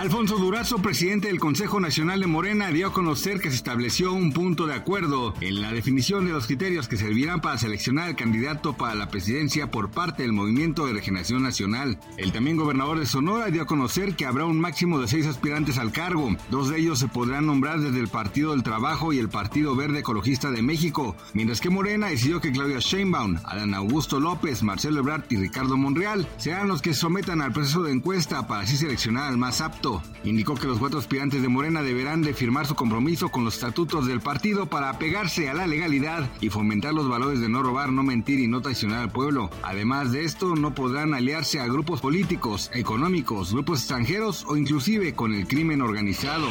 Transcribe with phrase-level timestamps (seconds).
[0.00, 4.32] Alfonso Durazo, presidente del Consejo Nacional de Morena, dio a conocer que se estableció un
[4.32, 8.72] punto de acuerdo en la definición de los criterios que servirán para seleccionar al candidato
[8.72, 11.98] para la presidencia por parte del Movimiento de Regeneración Nacional.
[12.16, 15.76] El también gobernador de Sonora dio a conocer que habrá un máximo de seis aspirantes
[15.76, 16.34] al cargo.
[16.50, 19.98] Dos de ellos se podrán nombrar desde el Partido del Trabajo y el Partido Verde
[19.98, 25.24] Ecologista de México, mientras que Morena decidió que Claudia Sheinbaum, Adán Augusto López, Marcelo Ebrard
[25.28, 29.36] y Ricardo Monreal serán los que sometan al proceso de encuesta para así seleccionar al
[29.36, 29.89] más apto.
[30.24, 34.06] Indicó que los cuatro aspirantes de Morena deberán de firmar su compromiso con los estatutos
[34.06, 38.02] del partido para apegarse a la legalidad y fomentar los valores de no robar, no
[38.02, 39.50] mentir y no traicionar al pueblo.
[39.62, 45.32] Además de esto, no podrán aliarse a grupos políticos, económicos, grupos extranjeros o inclusive con
[45.32, 46.48] el crimen organizado.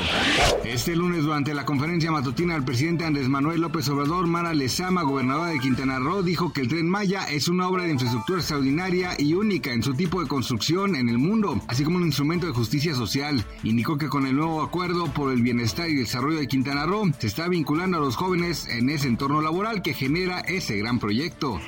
[0.65, 5.51] Este lunes, durante la conferencia matutina, el presidente Andrés Manuel López Obrador, Mara Lezama, gobernadora
[5.51, 9.33] de Quintana Roo, dijo que el tren Maya es una obra de infraestructura extraordinaria y
[9.33, 12.95] única en su tipo de construcción en el mundo, así como un instrumento de justicia
[12.95, 13.28] social
[13.63, 17.27] Indicó que con el nuevo acuerdo por el bienestar y desarrollo de Quintana Roo se
[17.27, 21.59] está vinculando a los jóvenes en ese entorno laboral que genera ese gran proyecto.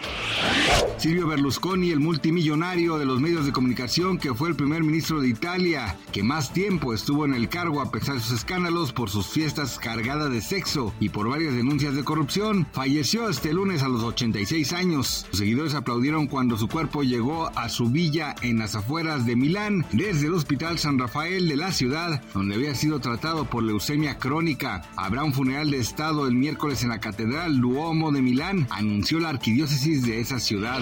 [0.97, 5.29] Silvio Berlusconi, el multimillonario de los medios de comunicación que fue el primer ministro de
[5.29, 9.27] Italia, que más tiempo estuvo en el cargo a pesar de sus escándalos por sus
[9.27, 14.03] fiestas cargadas de sexo y por varias denuncias de corrupción, falleció este lunes a los
[14.03, 15.25] 86 años.
[15.29, 19.85] Sus seguidores aplaudieron cuando su cuerpo llegó a su villa en las afueras de Milán
[19.91, 24.83] desde el Hospital San Rafael de la ciudad, donde había sido tratado por leucemia crónica.
[24.95, 29.27] Habrá un funeral de Estado el miércoles en la Catedral Duomo de Milán, anunció la
[29.27, 30.79] arquidiócesis de esa ciudad.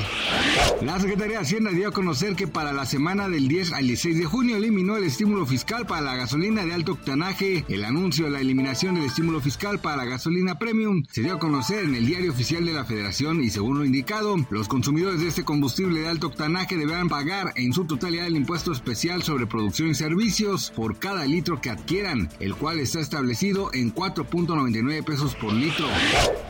[0.83, 4.19] La Secretaría de Hacienda dio a conocer que para la semana del 10 al 16
[4.19, 7.65] de junio eliminó el estímulo fiscal para la gasolina de alto octanaje.
[7.67, 11.39] El anuncio de la eliminación del estímulo fiscal para la gasolina premium se dio a
[11.39, 15.29] conocer en el diario oficial de la Federación y según lo indicado, los consumidores de
[15.29, 19.89] este combustible de alto octanaje deberán pagar en su totalidad el impuesto especial sobre producción
[19.89, 25.53] y servicios por cada litro que adquieran, el cual está establecido en 4.99 pesos por
[25.53, 25.87] litro.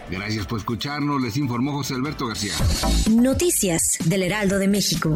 [0.09, 2.53] Gracias por escucharnos, les informó José Alberto García.
[3.11, 5.15] Noticias del Heraldo de México.